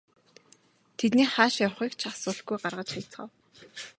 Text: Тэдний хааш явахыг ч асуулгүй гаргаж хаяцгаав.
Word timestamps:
Тэдний 0.97 1.27
хааш 1.33 1.55
явахыг 1.67 1.93
ч 1.99 2.01
асуулгүй 2.11 2.57
гаргаж 2.63 2.89
хаяцгаав. 2.91 3.31